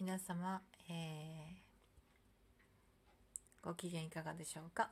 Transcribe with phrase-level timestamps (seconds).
[0.00, 1.60] 皆様、えー
[3.62, 4.88] ご機嫌いかがでしょうか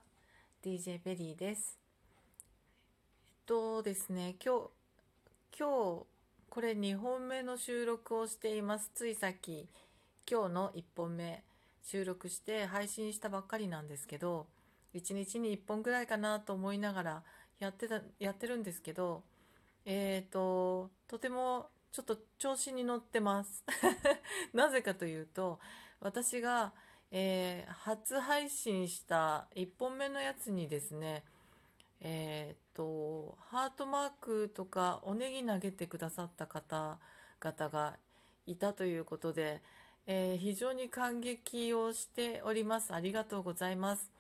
[0.63, 1.79] ？DJ ベリーです。
[2.13, 6.07] えっとですね今日今日
[6.51, 8.91] これ2本目の収録をしています。
[8.95, 9.67] ついさっき
[10.31, 11.43] 今日の1本目
[11.83, 14.47] 収録して配信したばっかりなんですけど
[14.95, 17.23] 1日に1本ぐらいかなと思いながら
[17.61, 19.23] やってたやってるんですけど
[19.87, 23.65] えっ、ととてもちょっと調子に乗ってます。
[24.53, 25.59] なぜかというと
[26.01, 26.73] 私が、
[27.11, 31.25] えー初配信した1本目のやつにですね
[32.01, 37.97] えっ、とハートマークとかおネギ投げてくださった方々が
[38.47, 39.63] いたということで、
[40.07, 42.95] えー非常に感激をしております。
[42.95, 44.11] ありがとうございます。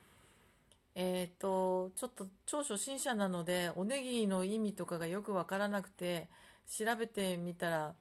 [0.95, 6.28] えっ、とちょっと超初心者なのでおネギの意味とかがよくわからなくて
[6.68, 7.95] 調べてみたら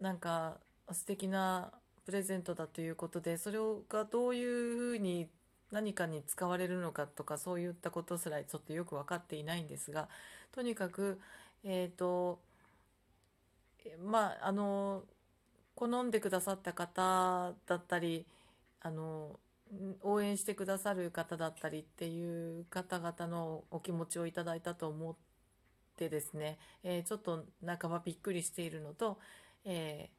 [0.00, 0.58] なんか
[0.92, 1.72] 素敵な
[2.04, 5.28] プレゼントだということでそれがどういうふうに
[5.72, 10.08] 何かに使われるのかとかそういったことすらちょっとよく分かっていないんですが
[10.52, 11.20] とにかく
[11.64, 12.38] えっ、と
[14.04, 15.02] まああの
[15.74, 18.24] 好んでくださった方だったり
[18.80, 19.38] あの
[20.02, 25.14] 応援してくださる方だったりっていう方々のお気持ちをいただいたと思っ
[25.96, 29.18] てですね、えーちょっと半ばびっくりしているのと、
[29.64, 30.16] えー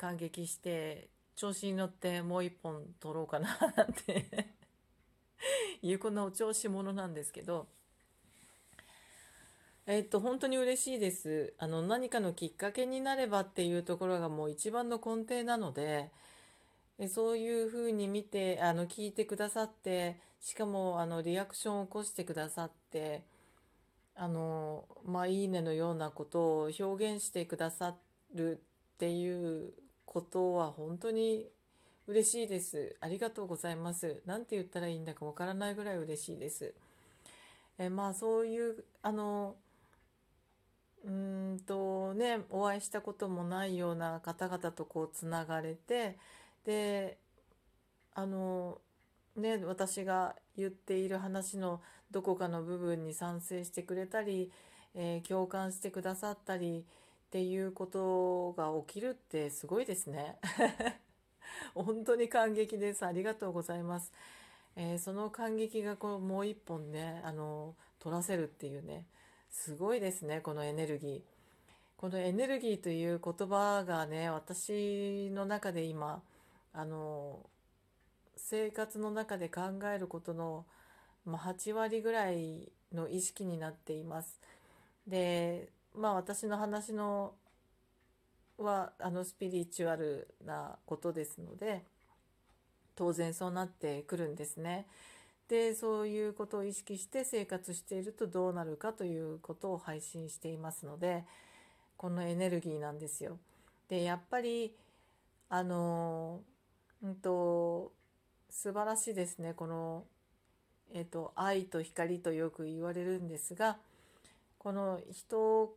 [0.00, 4.48] 感激して調子に乗ってもう一本撮ろうかななんて
[5.82, 7.66] いうこんなお調子者なんですけど
[9.86, 11.54] えっと本当に嬉しいです。
[11.58, 16.10] あの何かのきっかけになればっていうところがもう一番の根底なので
[16.98, 23.24] えそういうふうに見てあの聞いてくださってしかもあのリアクションを起こしてくださって
[24.14, 27.96] あのまあいいねのようなことを表現してくださ
[28.34, 28.60] る
[28.94, 29.72] っていう
[30.04, 31.46] ことは本当に
[32.06, 32.96] 嬉しいです。
[33.00, 34.22] ありがとうございます。
[34.26, 36.74] なんて言ったらいいんだかわからないぐらい嬉しいです。
[37.78, 39.56] えまあそういうあの
[41.04, 46.18] うんとねお会いしたこともないような方々とこうつながれて
[46.64, 47.16] で
[48.14, 48.80] あの
[49.36, 51.80] ね私が言っている話の
[52.10, 54.50] どこかの部分に賛成してくれたり、
[54.94, 56.84] えー共感してくださったり
[57.28, 60.36] っていうことが起きるってすごいですね。
[61.74, 63.06] 本当に感激です。
[63.06, 64.12] ありがとうございます。
[64.76, 69.06] えーその感激がこうもう一本ね、あの、取らせるっていうね、
[69.50, 71.22] すごいですね、このエネルギー。
[71.96, 76.22] このエネルギーという言葉がね、私の中で今、
[76.72, 77.40] あの、
[78.42, 79.62] 生活の中で考
[79.94, 80.66] えることの、
[81.24, 84.40] まあ、8割ぐらいの意識になっています。
[85.06, 87.34] で、まあ私の話の
[88.58, 91.82] はあのスピリチュアルなことですので
[92.94, 94.86] 当然そうなってくるんですね。
[95.48, 101.24] でそういうことを意識して生活しているとどうなるかということを配信していますので
[101.96, 103.38] このエネルギーなんですよ。
[103.88, 104.76] でやっぱり
[105.48, 106.40] あの
[107.02, 107.92] うんと
[108.50, 109.54] 素晴らしいですね。
[109.54, 110.04] この、
[110.92, 113.78] えっと、愛と光とよく言われるんですが
[114.58, 115.74] この人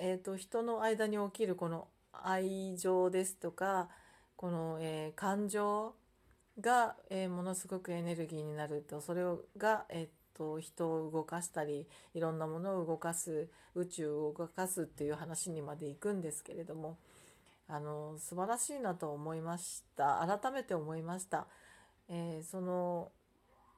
[0.00, 3.88] えー、と人の間に起きるこの愛情ですとか
[4.36, 5.94] この、えー感情
[6.60, 16.96] が、えーものすごくエネルギーになるとそれをが、えー、と人を動かしたりいろんなものを動かす宇宙を動かすっていう話にまで行くんですけれども
[17.68, 21.46] あの素晴らしいなと思いました改めて思いました。
[22.08, 23.10] えーその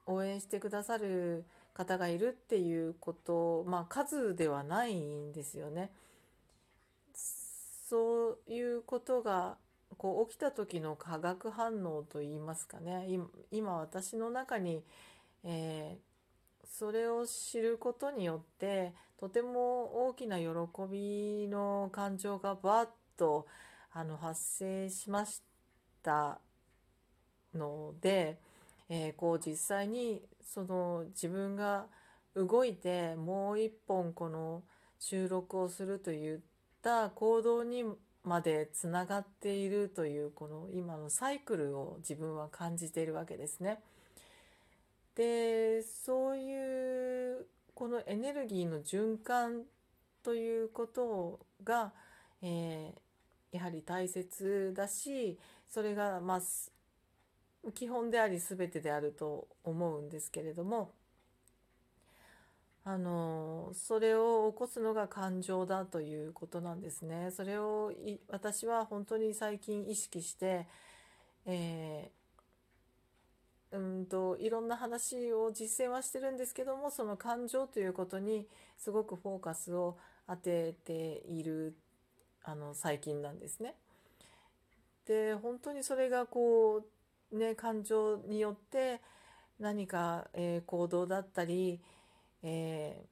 [0.07, 5.91] 応援してくださる方がいるっていうことまあ数ではないんですよね。
[7.15, 9.57] そういうことが
[9.99, 13.09] こう起きた時の化学反応といいますかね
[13.51, 14.85] 今私の中に、
[15.45, 16.11] えー
[16.79, 20.47] それを知ることによってとても大きな喜
[20.91, 23.47] びの感情がバッと
[23.93, 25.43] あの発生しまし
[26.03, 26.39] た
[27.55, 28.39] ので、
[28.89, 31.87] えーこう実際にその自分が
[32.35, 34.63] 動いてもう一本この
[34.99, 36.41] 収録をするといっ
[36.83, 37.85] た行動に
[38.23, 43.81] までつながっているというこの今のサイクルを自分は感じているわけですね。
[45.17, 49.63] でそういうこのエネルギーの循環
[50.23, 51.93] ということが、
[52.43, 53.10] えー
[53.53, 55.39] やはり大切だし
[55.69, 56.41] それがまあ
[57.75, 60.93] 基本であり全てであると思うんですけれども
[62.85, 67.31] あのそれを起こすのが感情だということなんですね。
[67.31, 67.93] それを
[68.29, 70.67] 私は本当に最近意識して、
[71.45, 78.49] えー、うんといろんな話を実践はしてるんですけどもその感情ということに
[78.79, 81.77] すごくフォーカスを当てている
[82.45, 83.75] あの最近なんですね。
[85.07, 86.85] で本当にそれがこ
[87.33, 89.01] うね感情によって
[89.59, 91.81] 何か、えー、行動だったり、
[92.43, 93.05] え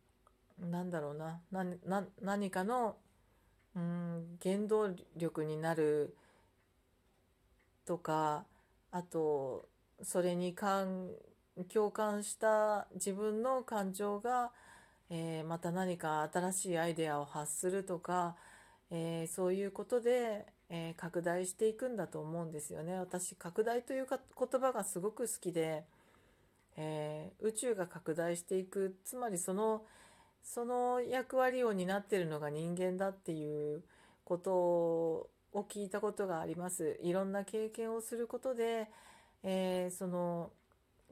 [0.61, 2.97] ー、なんだろうなな何かの
[3.75, 6.17] うん原動力になる
[7.85, 8.45] とか
[8.91, 9.69] あと
[10.03, 14.51] それに共感した自分の感情が、
[15.11, 18.37] えー、また何か新しいアイデアを発するとか、
[18.91, 22.99] えー、そういうことで、えー、拡大していくんだと思うんですよね。
[22.99, 25.85] 私拡大というか言葉がすごく好きで、
[26.77, 29.85] えー、宇宙が拡大していくつまりその
[30.43, 33.83] その役割を担っているのが人間だっていう
[34.25, 35.31] ことを
[35.69, 36.99] 聞いたことがあります。
[37.03, 38.89] いろんな経験をすることで、
[39.43, 40.51] えー、その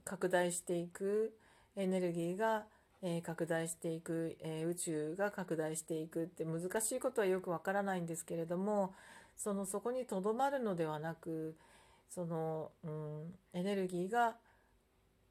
[0.04, 1.36] 拡大していく
[1.76, 2.64] エネルギーが、
[3.02, 8.94] えー、拡大していく、え宇宙が拡大していくって難しいことはよくわからないんですけれども
[9.36, 11.54] そのそこにとどまるのではなく
[12.10, 14.36] その、うん、エネルギーが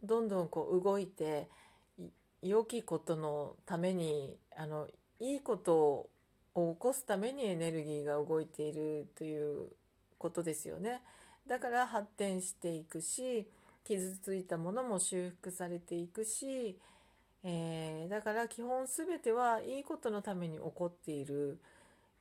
[0.03, 1.49] どんどんこう動いて
[2.41, 4.87] 良きことのためにあの
[5.19, 6.07] いいこと
[6.53, 9.67] を起こすためにエネルギーが動いているという
[10.17, 11.01] ことですよね。
[11.47, 13.47] だから発展していくし
[13.83, 16.77] 傷ついたものも修復されていくし、
[17.47, 21.59] えー、だから基本全てはいいことのために起こっている、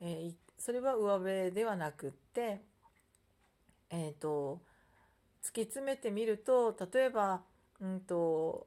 [0.02, 2.60] えー、それは上辺ではなくって、
[3.88, 4.60] えーと、
[5.42, 7.40] 突き詰めてみると例えば、
[7.80, 8.66] うんと、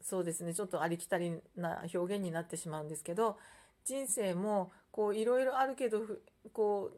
[0.00, 3.36] そうですねちょっとありきたりな表現になってしまうんですけど
[3.84, 4.72] 人生も
[5.14, 6.00] いろいろあるけど
[6.54, 6.96] こう、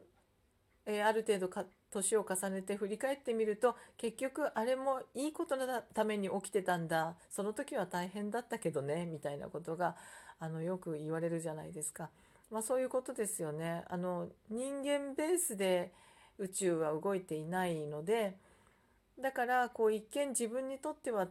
[0.85, 1.49] えー、ある程度
[1.91, 9.95] 年を重ねて振り返ってみると結局あれもいいことのために起きてたんだその時は大変だったけどねみたいなことが
[10.39, 12.09] あのよく言われるじゃないですか。
[12.49, 13.83] まあ、そういうことですよね。
[13.89, 15.91] あの人間ベースで
[16.39, 18.35] 宇宙は動いていないので
[19.19, 21.27] だからこう一見自分にとっては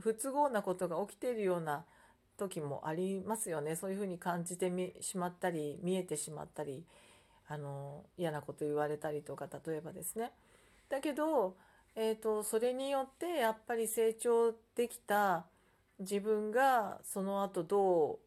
[0.00, 1.84] 不都合なことが起きているような
[2.36, 4.70] 時もありますよねそういうふうに感じて
[5.00, 6.84] しまったり見えてしまったり
[7.48, 10.32] あの嫌なこと言われたりとか例えばですね。
[10.88, 11.56] だけど、
[11.94, 15.46] えーとそれによってやっぱり成長できた
[15.98, 18.18] 自分がその後どう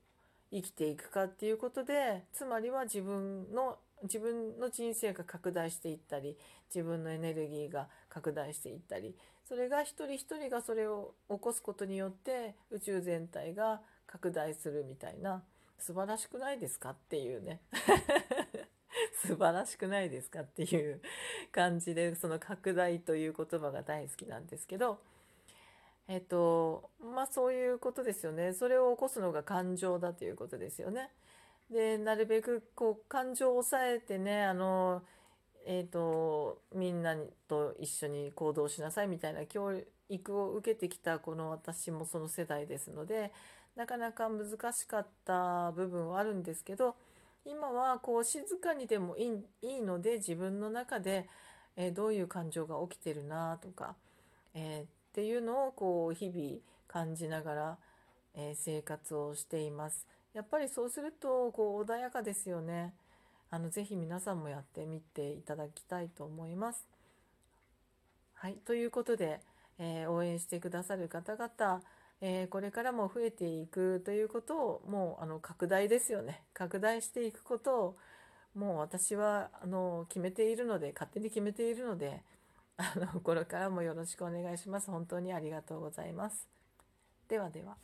[0.51, 6.37] 生きていくかっていうことでつまりは自分の自分の人生が拡大していったり
[6.73, 9.15] 自分のエネルギーが拡大していったり
[9.47, 15.43] それが一人一人がそれを起こすことによって宇宙全体が拡大するみたいな
[15.77, 17.59] 素晴らしくないですかっていうね
[19.25, 21.01] 素晴らしくないですかっていう
[21.51, 24.99] 感じで その拡大という言葉が大好きなんですけど
[26.07, 28.53] えっと、まあそういうことですよね。
[28.53, 31.11] それを起こすのが感情だということですよね。
[31.69, 35.03] で、なるべくこう感情を抑えてね、あの、
[35.67, 37.15] えっと、みんな
[37.47, 39.71] と一緒に行動しなさいみたいな教
[40.09, 43.31] 育を受けてきたこの私もその世代ですので、
[43.75, 46.95] なかなか難しかった部分はあるんですけど、
[47.45, 51.27] 今はこう静かにでもいいいいので自分の中で、
[51.75, 53.95] えー、どういう感情が起きてるなとか、
[54.53, 57.77] えーっていうのをこう日々感じながら、
[58.35, 60.05] えー、生活をしています。
[60.33, 62.93] やっぱりそうするとこう穏やかですよね。
[63.49, 66.87] あのぜひ皆さんもやってみていただきたいと思います。
[68.35, 69.41] はい、ということで、
[69.79, 71.81] え、応援してくださる方々、
[72.21, 77.97] えー、これからも増えていくということをもうあの拡大ですよね拡大していくことを
[78.55, 82.21] もう私はあの決めているので勝手に決めているので
[82.77, 84.89] あのこれからもよろしくお願いします。
[84.89, 86.47] 本当にありがとうございます。
[87.27, 87.75] ではでは。